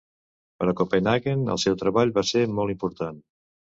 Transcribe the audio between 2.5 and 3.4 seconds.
molt important.